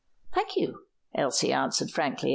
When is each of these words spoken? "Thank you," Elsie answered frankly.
"Thank 0.33 0.55
you," 0.55 0.87
Elsie 1.13 1.53
answered 1.53 1.91
frankly. 1.91 2.29